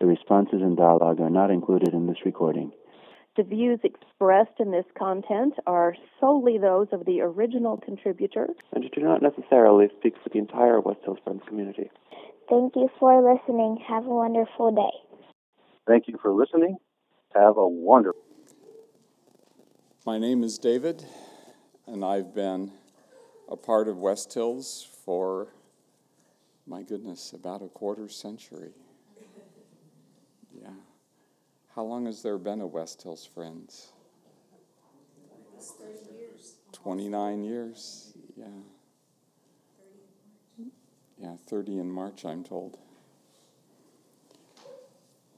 [0.00, 2.72] The responses and dialogue are not included in this recording.
[3.36, 9.00] The views expressed in this content are solely those of the original contributor and do
[9.02, 11.90] not necessarily speak for the entire West Hills Friends community.
[12.48, 13.78] Thank you for listening.
[13.86, 15.24] Have a wonderful day.
[15.86, 16.78] Thank you for listening.
[17.34, 18.20] Have a wonderful
[20.04, 21.04] My name is David,
[21.86, 22.72] and I've been
[23.48, 25.54] a part of West Hills for,
[26.66, 28.72] my goodness, about a quarter century.
[31.74, 33.92] How long has there been a West Hills Friends?
[36.72, 38.46] 29 years, yeah.
[41.18, 42.78] Yeah, 30 in March, I'm told.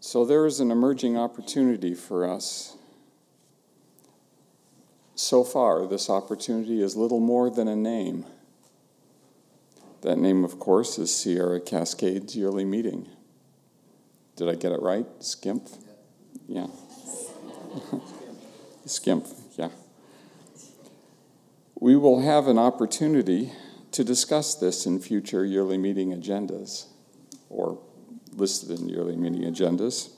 [0.00, 2.76] So there is an emerging opportunity for us.
[5.14, 8.24] So far, this opportunity is little more than a name.
[10.02, 13.08] That name, of course, is Sierra Cascades Yearly Meeting.
[14.36, 15.06] Did I get it right?
[15.20, 15.68] Skimp?
[16.48, 16.66] Yeah.
[18.86, 19.68] Skimp, yeah.
[21.78, 23.52] We will have an opportunity
[23.92, 26.86] to discuss this in future yearly meeting agendas
[27.50, 27.78] or
[28.32, 30.10] listed in yearly meeting agendas,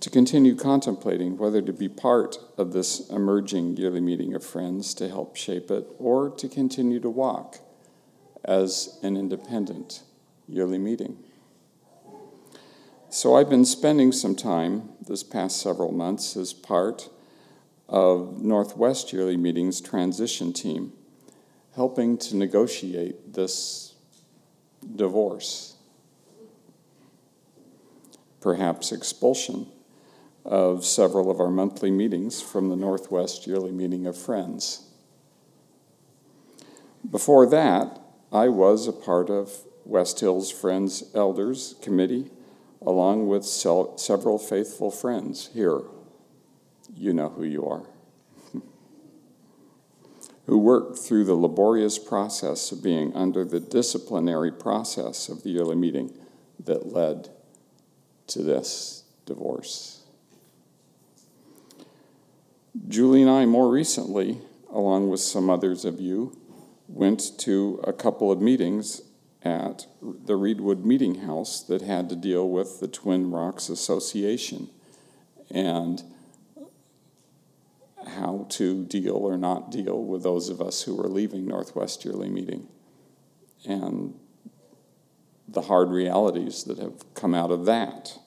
[0.00, 5.08] to continue contemplating whether to be part of this emerging yearly meeting of friends to
[5.08, 7.58] help shape it, or to continue to walk
[8.44, 10.02] as an independent
[10.48, 11.18] yearly meeting.
[13.14, 17.08] So I've been spending some time this past several months as part
[17.88, 20.92] of Northwest Yearly Meeting's transition team,
[21.76, 23.94] helping to negotiate this
[24.96, 25.76] divorce
[28.40, 29.68] perhaps expulsion
[30.44, 34.88] of several of our monthly meetings from the Northwest Yearly Meeting of Friends.
[37.08, 38.00] Before that,
[38.32, 39.52] I was a part of
[39.84, 42.32] West Hills Friends Elders Committee,
[42.86, 45.80] along with several faithful friends here.
[46.94, 47.82] You know who you are.
[50.46, 55.76] who worked through the laborious process of being under the disciplinary process of the yearly
[55.76, 56.16] meeting
[56.62, 57.30] that led
[58.26, 60.02] to this divorce.
[62.88, 64.38] Julie and I, more recently,
[64.70, 66.36] along with some others of you,
[66.88, 69.02] went to a couple of meetings
[69.44, 74.70] at the Reedwood Meeting House that had to deal with the Twin Rocks Association
[75.50, 76.02] and
[78.06, 82.28] how to deal or not deal with those of us who were leaving Northwest Yearly
[82.28, 82.68] Meeting.
[83.66, 84.18] And
[85.46, 88.18] the hard realities that have come out of that.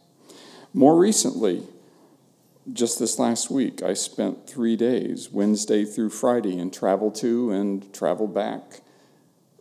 [0.74, 1.64] More recently,
[2.72, 7.92] just this last week, I spent three days, Wednesday through Friday, and traveled to and
[7.94, 8.82] traveled back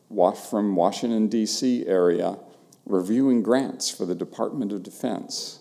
[0.09, 1.87] from Washington, D.C.
[1.87, 2.39] area,
[2.84, 5.61] reviewing grants for the Department of Defense.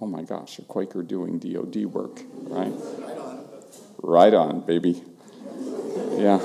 [0.00, 2.72] Oh my gosh, a Quaker doing DoD work, right?
[2.72, 3.48] Right on.
[4.00, 5.02] Right on, baby.
[6.12, 6.40] Yeah.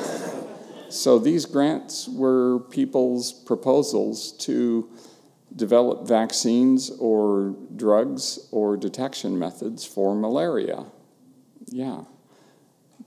[0.90, 4.90] So these grants were people's proposals to
[5.56, 10.86] develop vaccines or drugs or detection methods for malaria.
[11.68, 12.04] Yeah.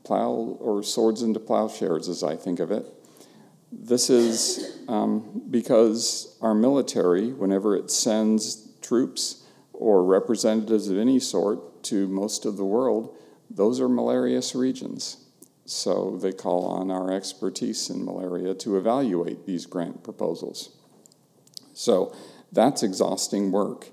[0.05, 2.87] Plow or swords into plowshares, as I think of it.
[3.79, 11.83] This is um, because our military, whenever it sends troops or representatives of any sort
[11.85, 13.15] to most of the world,
[13.51, 15.19] those are malarious regions.
[15.67, 20.71] So they call on our expertise in malaria to evaluate these grant proposals.
[21.75, 22.15] So
[22.51, 23.89] that's exhausting work.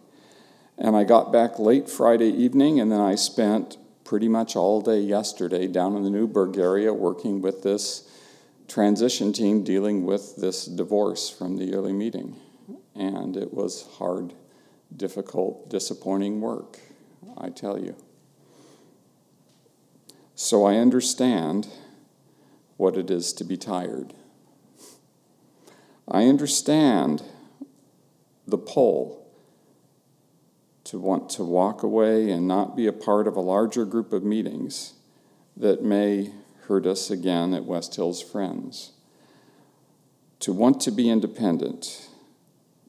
[0.77, 4.99] And I got back late Friday evening, and then I spent pretty much all day
[4.99, 8.09] yesterday down in the Newberg area working with this
[8.73, 12.35] transition team dealing with this divorce from the yearly meeting.
[12.95, 14.33] And it was hard,
[14.97, 16.79] difficult, disappointing work,
[17.37, 17.95] I tell you.
[20.33, 21.67] So I understand
[22.77, 24.15] what it is to be tired.
[26.07, 27.21] I understand
[28.47, 29.27] the pull
[30.85, 34.23] to want to walk away and not be a part of a larger group of
[34.23, 34.93] meetings
[35.55, 36.31] that may
[36.67, 38.91] hurt us again at West Hills Friends.
[40.39, 42.09] To want to be independent,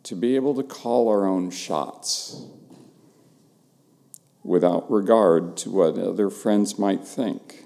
[0.05, 2.45] to be able to call our own shots
[4.43, 7.65] without regard to what other friends might think,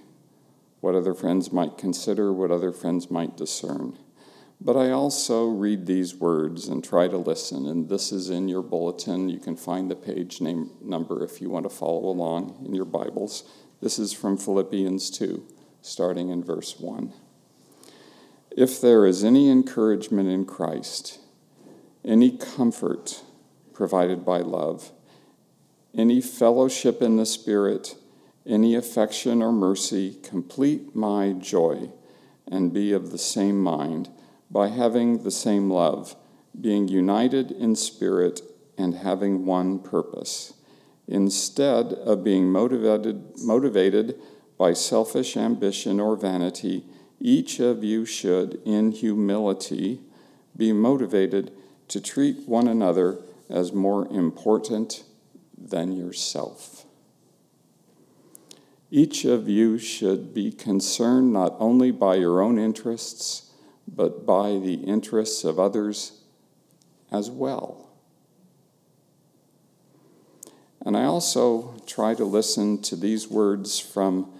[0.81, 3.99] what other friends might consider, what other friends might discern.
[4.61, 8.63] But I also read these words and try to listen, and this is in your
[8.63, 9.29] bulletin.
[9.29, 12.85] You can find the page name number if you want to follow along in your
[12.85, 13.45] Bibles.
[13.81, 15.47] This is from Philippians 2,
[15.88, 17.12] starting in verse 1.
[18.50, 21.19] If there is any encouragement in Christ,
[22.05, 23.23] any comfort
[23.73, 24.93] provided by love,
[25.94, 27.96] any fellowship in the Spirit,
[28.46, 31.90] any affection or mercy, complete my joy
[32.50, 34.08] and be of the same mind
[34.50, 36.17] by having the same love,
[36.58, 38.40] being united in spirit
[38.76, 40.55] and having one purpose.
[41.06, 44.19] Instead of being motivated, motivated
[44.59, 46.85] by selfish ambition or vanity,
[47.21, 50.01] each of you should, in humility,
[50.57, 51.53] be motivated
[51.87, 53.19] to treat one another
[53.49, 55.05] as more important
[55.57, 56.85] than yourself.
[58.91, 63.49] Each of you should be concerned not only by your own interests
[63.95, 66.21] but by the interests of others
[67.11, 67.89] as well.
[70.85, 74.33] And I also try to listen to these words from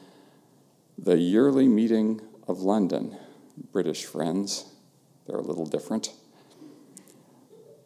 [0.99, 3.17] the yearly meeting of London,
[3.73, 4.67] British friends.
[5.27, 6.13] They're a little different.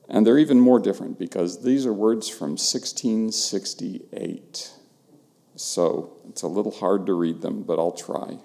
[0.09, 4.73] And they're even more different because these are words from 1668.
[5.57, 8.39] So it's a little hard to read them, but I'll try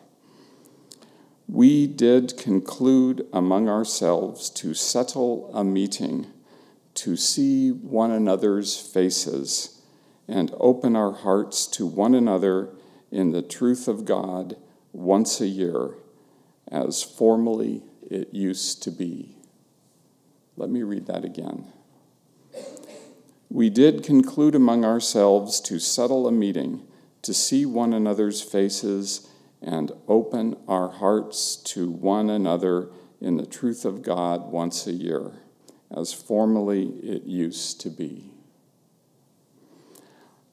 [1.47, 6.27] we did conclude among ourselves to settle a meeting
[6.93, 9.81] to see one another's faces
[10.27, 12.69] and open our hearts to one another
[13.17, 14.57] in the truth of God
[14.93, 15.95] once a year,
[16.71, 19.35] as formerly it used to be.
[20.55, 21.65] Let me read that again.
[23.49, 26.85] We did conclude among ourselves to settle a meeting
[27.23, 29.27] to see one another's faces
[29.63, 35.31] and open our hearts to one another in the truth of God once a year,
[35.89, 38.37] as formerly it used to be.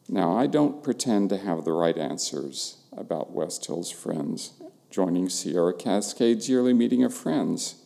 [0.08, 4.52] Now, I don't pretend to have the right answers about West Hills Friends
[4.90, 7.82] joining Sierra Cascades yearly meeting of friends.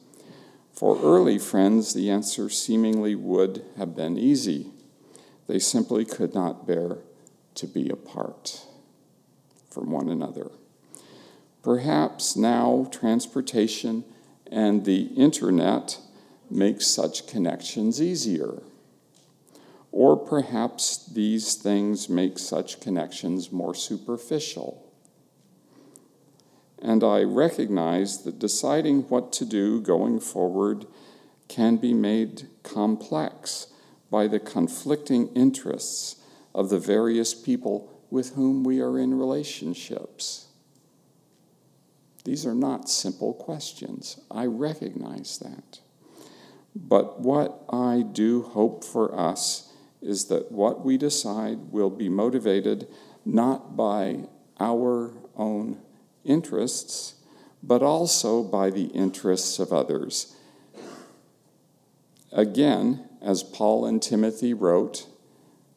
[0.72, 4.72] For early friends, the answer seemingly would have been easy.
[5.46, 6.98] They simply could not bear
[7.54, 8.62] to be apart
[9.70, 10.50] from one another.
[11.62, 14.04] Perhaps now transportation
[14.50, 15.98] and the internet
[16.50, 18.62] make such connections easier.
[19.98, 24.88] Or perhaps these things make such connections more superficial.
[26.80, 30.86] And I recognize that deciding what to do going forward
[31.48, 33.72] can be made complex
[34.08, 36.22] by the conflicting interests
[36.54, 40.46] of the various people with whom we are in relationships.
[42.24, 44.20] These are not simple questions.
[44.30, 45.80] I recognize that.
[46.76, 49.67] But what I do hope for us
[50.00, 52.86] is that what we decide will be motivated
[53.24, 54.24] not by
[54.60, 55.78] our own
[56.24, 57.14] interests,
[57.62, 60.34] but also by the interests of others.
[62.32, 65.06] Again, as Paul and Timothy wrote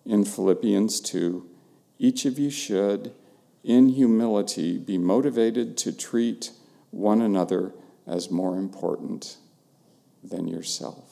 [0.06, 1.48] in Philippians 2,
[1.98, 3.14] each of you should
[3.64, 6.52] in humility, be motivated to treat
[6.90, 7.74] one another
[8.08, 9.38] as more important
[10.24, 11.11] than yourself.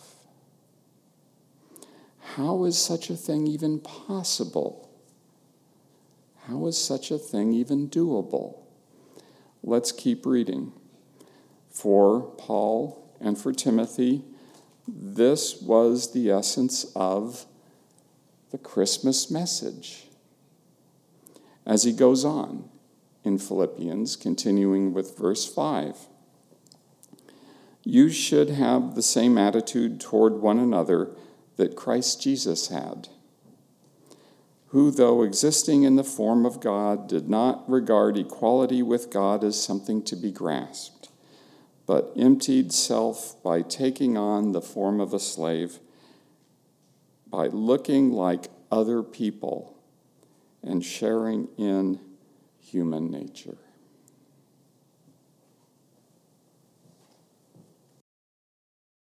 [2.35, 4.87] How is such a thing even possible?
[6.47, 8.59] How is such a thing even doable?
[9.63, 10.71] Let's keep reading.
[11.71, 14.23] For Paul and for Timothy,
[14.87, 17.45] this was the essence of
[18.51, 20.05] the Christmas message
[21.65, 22.69] as he goes on
[23.23, 26.07] in Philippians, continuing with verse 5.
[27.83, 31.09] You should have the same attitude toward one another
[31.59, 33.09] that Christ Jesus had,
[34.67, 39.61] who, though existing in the form of God, did not regard equality with God as
[39.61, 41.09] something to be grasped,
[41.85, 45.79] but emptied self by taking on the form of a slave,
[47.27, 49.77] by looking like other people
[50.63, 51.99] and sharing in
[52.61, 53.57] human nature.